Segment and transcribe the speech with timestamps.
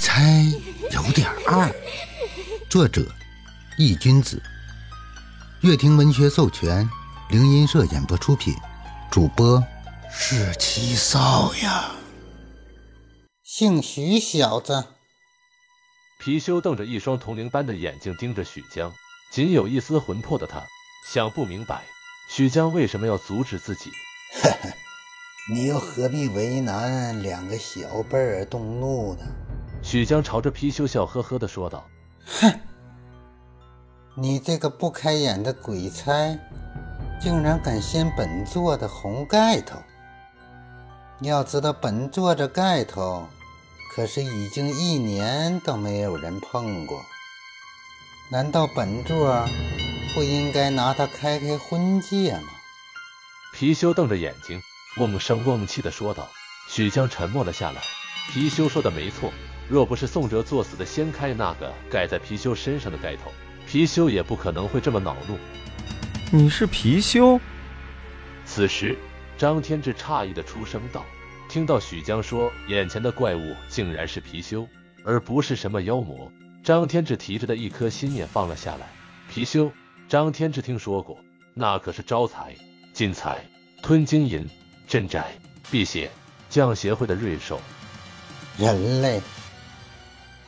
[0.00, 0.22] 差
[0.92, 1.70] 有点二，
[2.70, 3.06] 作者
[3.76, 4.42] 易君子，
[5.60, 6.88] 乐亭文学授权，
[7.28, 8.54] 灵音社演播出品，
[9.10, 9.62] 主播
[10.10, 11.90] 是七少呀。
[13.44, 14.86] 姓许小子，
[16.24, 18.90] 貔貅瞪着一双铜铃般的眼睛盯着许江，
[19.30, 20.62] 仅有一丝魂魄的他
[21.12, 21.84] 想不明白，
[22.30, 23.90] 许江为什么要阻止自己。
[24.42, 24.72] 呵呵，
[25.52, 29.26] 你又何必为难两个小辈儿动怒呢？
[29.82, 31.84] 许江朝着貔貅笑呵呵地说道
[32.40, 32.60] ：“哼，
[34.14, 36.38] 你这个不开眼的鬼差，
[37.20, 39.76] 竟然敢掀本座的红盖头！
[41.22, 43.26] 要知道，本座这盖头
[43.94, 47.02] 可是已经一年都没有人碰过。
[48.30, 49.44] 难道本座
[50.14, 52.48] 不应该拿它开开婚戒吗？”
[53.56, 54.62] 貔貅瞪着眼睛，
[54.98, 56.28] 瓮声瓮气地说道。
[56.68, 57.82] 许江沉默了下来。
[58.32, 59.32] 貔貅说的没错。
[59.70, 63.30] 若不是宋哲作死的掀开那个盖在貔貅身上的盖头，
[63.68, 65.38] 貔貅也不可能会这么恼怒。
[66.32, 67.38] 你是貔貅？
[68.44, 68.98] 此时，
[69.38, 71.04] 张天志诧异的出声道
[71.48, 74.66] ：“听到许江说眼前的怪物竟然是貔貅，
[75.04, 76.28] 而不是什么妖魔，
[76.64, 78.88] 张天志提着的一颗心也放了下来。
[79.32, 79.70] 貔貅，
[80.08, 81.16] 张天志听说过，
[81.54, 82.56] 那可是招财
[82.92, 83.46] 进财、
[83.84, 84.44] 吞金银、
[84.88, 85.32] 镇宅、
[85.70, 86.10] 辟邪、
[86.48, 87.60] 降邪会的瑞兽。
[88.58, 89.22] 人类。”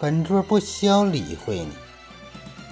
[0.02, 1.70] 本座不需要理会你。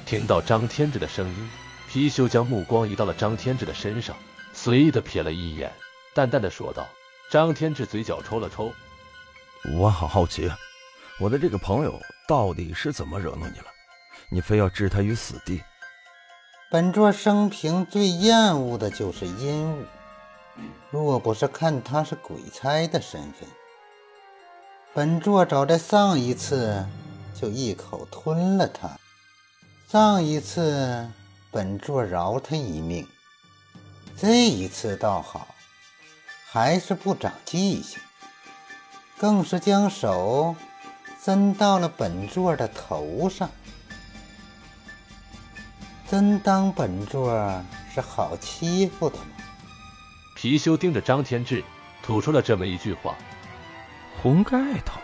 [0.05, 1.51] 听到张天志的声音，
[1.89, 4.17] 貔貅将目光移到了张天志的身上，
[4.53, 5.73] 随意的瞥了一眼，
[6.13, 6.89] 淡淡的说道
[7.31, 8.73] ：“张天志嘴角抽了抽，
[9.79, 10.51] 我好好奇，
[11.21, 13.67] 我的这个朋友到底是怎么惹怒你了？
[14.29, 15.63] 你非要置他于死地？
[16.69, 19.85] 本座生平最厌恶的就是阴物，
[20.91, 23.49] 若不是看他是鬼差的身份，
[24.93, 26.85] 本座早在上一次。”
[27.41, 28.91] 就一口吞了他。
[29.89, 31.09] 上一次
[31.51, 33.07] 本座饶他一命，
[34.15, 35.55] 这一次倒好，
[36.47, 37.99] 还是不长记性，
[39.17, 40.55] 更是将手
[41.25, 43.49] 伸到了本座的头上。
[46.11, 47.33] 真当本座
[47.95, 49.25] 是好欺负的吗？
[50.37, 51.65] 貔貅盯着张天志，
[52.03, 53.17] 吐出了这么一句话
[54.21, 55.01] ：“红盖头。”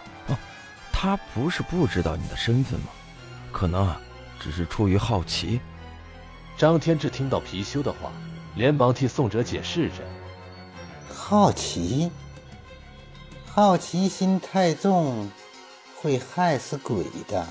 [0.99, 2.87] 他不是不知道你的身份吗？
[3.53, 3.95] 可能
[4.41, 5.61] 只是出于好奇。
[6.57, 8.11] 张天志听到貔貅的话，
[8.55, 9.97] 连忙替宋哲解释着
[11.15, 12.11] ：“好奇，
[13.45, 15.31] 好奇心太重，
[16.01, 17.47] 会害死鬼的。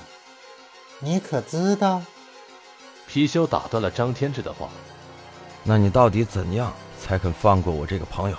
[0.98, 2.02] 你可知道？”
[3.08, 4.68] 貔貅打断了张天志的话
[5.62, 8.36] ：“那你到底怎样才肯放过我这个朋友？”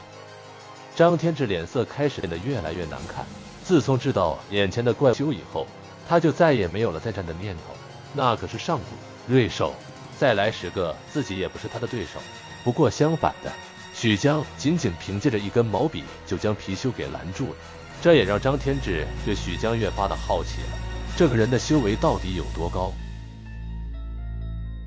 [0.98, 3.26] 张天志脸色开始变得越来越难看。
[3.68, 5.68] 自从知道眼前的怪修以后，
[6.08, 7.76] 他就再也没有了再战的念头。
[8.14, 9.74] 那可是上古瑞兽，
[10.18, 12.22] 再来十个，自己也不是他的对手。
[12.64, 13.52] 不过相反的，
[13.94, 17.56] 许江仅仅凭借着一根毛笔就将貔貅给拦住了，
[18.02, 20.70] 这也让张天志对许江越发的好奇了。
[21.18, 22.94] 这个人的修为到底有多高？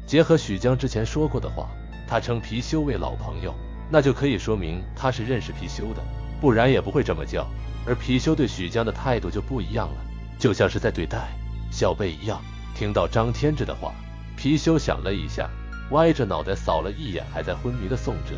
[0.06, 1.68] 结合许江之前说过的话，
[2.08, 3.54] 他称貔貅为老朋友，
[3.90, 6.02] 那就可以说明他是认识貔貅的，
[6.40, 7.46] 不然也不会这么叫。
[7.86, 9.96] 而貔貅对许江的态度就不一样了，
[10.38, 11.28] 就像是在对待
[11.70, 12.40] 小贝一样。
[12.74, 13.92] 听到张天志的话，
[14.38, 15.48] 貔貅想了一下，
[15.90, 18.34] 歪着脑袋扫了一眼还在昏迷的宋哲，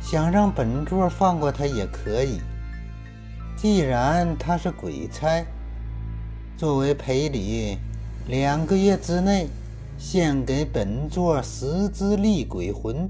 [0.00, 2.40] 想让本座放过他也可以。
[3.56, 5.44] 既然他是鬼差，
[6.56, 7.78] 作为赔礼，
[8.28, 9.48] 两个月之内
[9.98, 13.08] 献给本座十只厉鬼魂，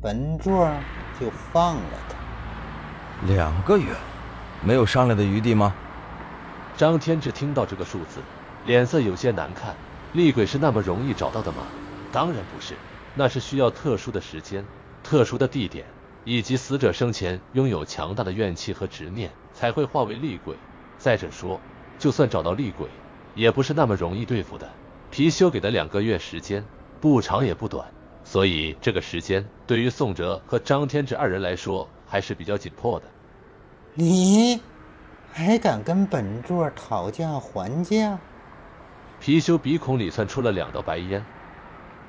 [0.00, 0.70] 本座
[1.18, 3.26] 就放了他。
[3.26, 3.92] 两个月。
[4.62, 5.74] 没有商量的余地吗？
[6.76, 8.20] 张天志听到这个数字，
[8.66, 9.74] 脸色有些难看。
[10.12, 11.58] 厉鬼是那么容易找到的吗？
[12.12, 12.74] 当然不是，
[13.14, 14.62] 那是需要特殊的时间、
[15.02, 15.86] 特殊的地点，
[16.24, 20.54] 以及死者生前拥有强大的怨气和执念，才会化为厉鬼。
[20.98, 21.58] 再者说，
[21.98, 22.86] 就算找到厉鬼，
[23.34, 24.70] 也不是那么容易对付的。
[25.10, 26.62] 貔貅给的两个月时间，
[27.00, 27.86] 不长也不短，
[28.24, 33.06] 所以这个时间对于宋哲和张天志二人来说还是比较紧迫的。
[34.00, 34.62] 你
[35.30, 38.18] 还敢跟本座讨价还价？
[39.20, 41.22] 貔貅鼻孔里窜出了两道白烟。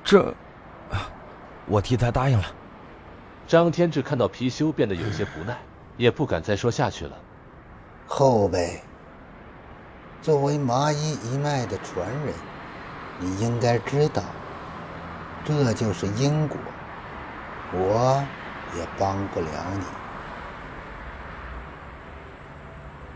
[0.02, 0.34] 这，
[1.66, 2.44] 我替他答应了。
[3.46, 5.58] 张天志看到貔貅变得有些不耐，
[5.98, 7.12] 也不敢再说下去了。
[8.06, 8.80] 后辈，
[10.22, 12.34] 作为麻衣一脉的传人，
[13.18, 14.22] 你应该知道，
[15.44, 16.56] 这就是因果，
[17.74, 18.24] 我
[18.78, 19.84] 也帮不了你。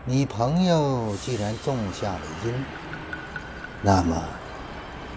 [0.09, 2.53] 你朋友既然种下了因，
[3.81, 4.23] 那么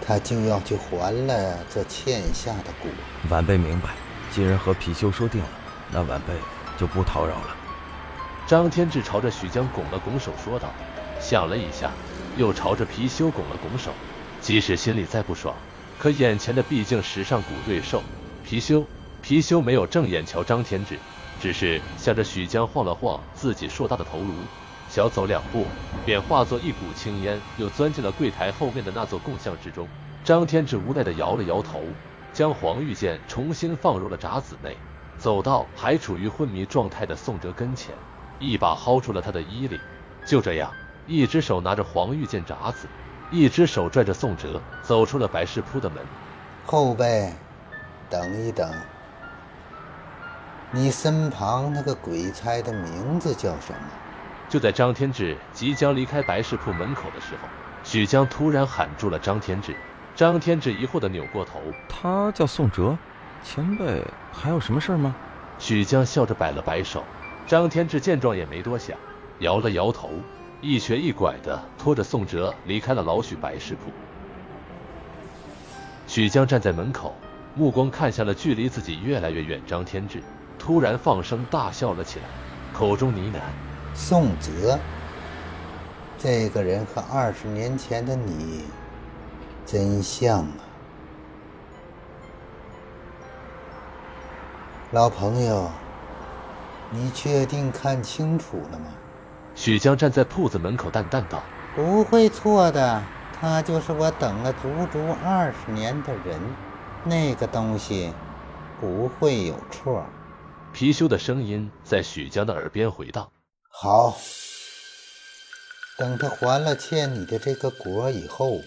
[0.05, 2.91] 他就要去还了这欠下的果。
[3.29, 3.91] 晚辈明白，
[4.33, 5.47] 既然和貔貅说定了，
[5.93, 6.33] 那晚辈
[6.77, 7.55] 就不叨扰了。
[8.45, 10.67] 张天志朝着许江拱了拱手说道，
[11.21, 11.89] 想了一下，
[12.35, 13.93] 又朝着貔貅拱了拱手。
[14.41, 15.55] 即使心里再不爽，
[15.97, 18.03] 可眼前的毕竟时尚古瑞兽
[18.45, 18.83] 貔貅。
[19.23, 20.99] 貔貅没有正眼瞧张天志，
[21.39, 24.33] 只是向着许江晃了晃自己硕大的头颅，
[24.91, 25.65] 小走两步，
[26.05, 29.87] 便化作一股青烟，又钻进了柜台后面的那座供像之中。
[30.21, 31.81] 张天志无奈的摇了摇头，
[32.33, 34.75] 将黄玉剑重新放入了匣子内，
[35.17, 37.95] 走到还处于昏迷状态的宋哲跟前，
[38.37, 39.79] 一把薅住了他的衣领。
[40.25, 40.69] 就这样，
[41.07, 42.85] 一只手拿着黄玉剑匣子。
[43.31, 46.03] 一只手拽着宋哲走出了白事铺的门。
[46.65, 47.33] 后辈，
[48.09, 48.69] 等一等，
[50.69, 54.00] 你身旁那个鬼差的名字叫什么？
[54.51, 57.47] 就在张天志即将离开白事铺门口的时候，
[57.85, 59.73] 许江突然喊住了张天志。
[60.13, 62.97] 张天志疑惑的扭过头，他叫宋哲，
[63.45, 65.15] 前辈还有什么事吗？
[65.57, 67.01] 许江笑着摆了摆手。
[67.47, 68.97] 张天志见状也没多想，
[69.39, 70.09] 摇了摇头。
[70.59, 73.89] 一瘸一拐的拖着宋哲离开了老许白事铺。
[76.07, 77.15] 许江站在门口，
[77.55, 80.21] 目光看向了距离自己越来越远张天志，
[80.59, 82.25] 突然放声大笑了起来，
[82.73, 83.39] 口中呢喃
[83.93, 84.79] ：“宋泽，
[86.17, 88.65] 这个人和二十年前的你
[89.65, 90.57] 真像啊！
[94.91, 95.69] 老朋友，
[96.89, 98.85] 你确定看清楚了吗？”
[99.55, 101.43] 许江站在铺子门口，淡淡道
[101.75, 103.03] ：“不会错的，
[103.39, 106.39] 他就是我等了足足二十年的人，
[107.03, 108.13] 那个东西
[108.79, 110.05] 不会有错。”
[110.73, 113.29] 貔貅的声音在许江的耳边回荡
[113.83, 114.15] ：“好，
[115.97, 118.61] 等他还了欠你的这个果以后，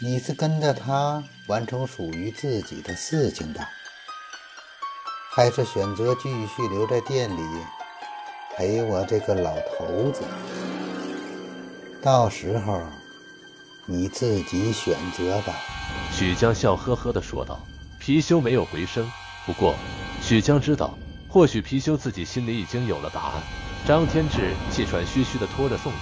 [0.00, 3.66] 你是跟着他完成属于自己的事情的，
[5.32, 7.42] 还是选择继续留在店里？”
[8.56, 10.22] 陪我这个老头子，
[12.00, 12.80] 到时候
[13.84, 15.56] 你自己选择吧。”
[16.16, 17.58] 许江笑呵呵地说道。
[18.00, 19.10] 貔貅没有回声，
[19.44, 19.74] 不过
[20.22, 20.96] 许江知道，
[21.28, 23.42] 或许貔貅自己心里已经有了答案。
[23.86, 25.98] 张天志气喘吁吁地拖着宋哲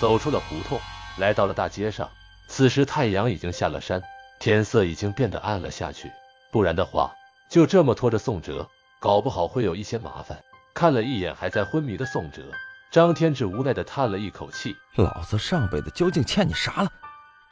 [0.00, 0.80] 走出了胡同，
[1.18, 2.08] 来到了大街上。
[2.46, 4.02] 此时太阳已经下了山，
[4.40, 6.10] 天色已经变得暗了下去。
[6.50, 7.12] 不然的话，
[7.50, 8.66] 就这么拖着宋哲，
[8.98, 10.42] 搞不好会有一些麻烦。
[10.72, 12.42] 看了一眼还在昏迷的宋哲，
[12.90, 16.90] 张天志无奈的叹了一口气：“老子上辈子究竟欠你啥了？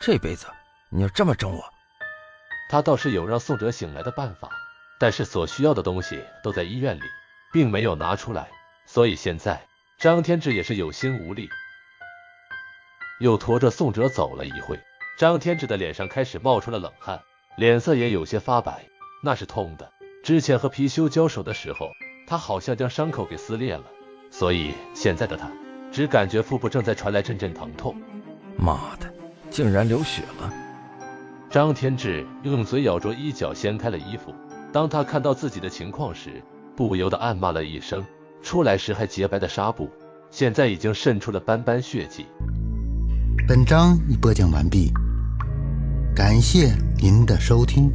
[0.01, 0.47] 这辈子
[0.89, 1.63] 你要这么整我？”
[2.71, 4.49] 他倒是有让宋哲醒来的办法，
[4.99, 7.03] 但是所需要的东西都在医院里，
[7.53, 8.49] 并没有拿出来，
[8.87, 9.67] 所以现在
[9.99, 11.49] 张天志也是有心无力。
[13.21, 14.81] 又驮着宋哲走了一会，
[15.19, 17.21] 张天志的脸上开始冒出了冷汗，
[17.57, 18.87] 脸色也有些发白，
[19.23, 19.93] 那是痛的。
[20.25, 21.91] 之前和貔貅交手的时候。
[22.29, 23.85] 他好像将伤口给撕裂了，
[24.33, 25.49] 所以现在的他
[25.93, 27.95] 只感觉腹部正在传来阵阵疼痛。
[28.59, 29.09] 妈的，
[29.49, 30.53] 竟然流血了！
[31.49, 34.35] 张天志用嘴咬着衣角，掀开了衣服。
[34.73, 36.43] 当他看到自己的情况时，
[36.75, 38.05] 不由得暗骂了一声。
[38.43, 39.91] 出来时还洁白的纱布，
[40.31, 42.27] 现在已经渗出了斑斑血迹。
[43.49, 44.93] 本章已播讲完毕，
[46.15, 47.93] 感谢您的收听。